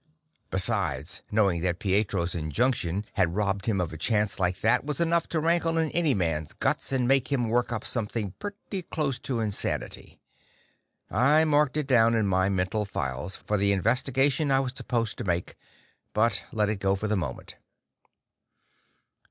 Besides, 0.49 1.21
knowing 1.29 1.61
that 1.61 1.77
Pietro's 1.77 2.33
injunction 2.33 3.05
had 3.13 3.35
robbed 3.35 3.67
him 3.67 3.79
of 3.79 3.93
a 3.93 3.99
chance 3.99 4.39
like 4.39 4.61
that 4.61 4.83
was 4.83 4.99
enough 4.99 5.29
to 5.29 5.39
rankle 5.39 5.77
in 5.77 5.91
any 5.91 6.15
man's 6.15 6.53
guts 6.53 6.91
and 6.91 7.07
make 7.07 7.31
him 7.31 7.49
work 7.49 7.71
up 7.71 7.85
something 7.85 8.31
pretty 8.39 8.81
close 8.81 9.19
to 9.19 9.39
insanity. 9.39 10.17
I 11.11 11.45
marked 11.45 11.77
it 11.77 11.85
down 11.85 12.15
in 12.15 12.25
my 12.25 12.49
mental 12.49 12.83
files 12.83 13.35
for 13.35 13.57
the 13.57 13.71
investigation 13.71 14.49
I 14.49 14.59
was 14.61 14.73
supposed 14.75 15.19
to 15.19 15.23
make, 15.23 15.53
but 16.13 16.45
let 16.51 16.67
it 16.67 16.79
go 16.79 16.95
for 16.95 17.07
the 17.07 17.15
moment. 17.15 17.53